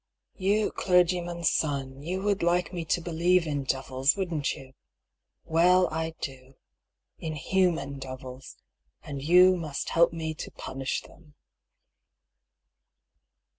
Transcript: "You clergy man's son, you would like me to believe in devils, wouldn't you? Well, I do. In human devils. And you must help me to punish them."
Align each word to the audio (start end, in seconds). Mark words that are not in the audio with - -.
"You 0.49 0.71
clergy 0.71 1.21
man's 1.21 1.51
son, 1.51 2.01
you 2.01 2.23
would 2.23 2.41
like 2.41 2.73
me 2.73 2.85
to 2.85 2.99
believe 3.01 3.45
in 3.45 3.65
devils, 3.65 4.15
wouldn't 4.17 4.53
you? 4.55 4.73
Well, 5.43 5.87
I 5.93 6.15
do. 6.21 6.55
In 7.19 7.35
human 7.35 7.99
devils. 7.99 8.55
And 9.03 9.21
you 9.21 9.55
must 9.55 9.89
help 9.89 10.11
me 10.11 10.33
to 10.33 10.49
punish 10.49 11.03
them." 11.03 11.35